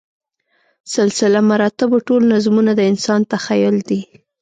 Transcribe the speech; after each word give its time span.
سلسله 0.95 1.39
مراتبو 1.51 1.97
ټول 2.07 2.21
نظمونه 2.33 2.71
د 2.75 2.81
انسان 2.91 3.21
تخیل 3.33 3.75
دی. 3.89 4.01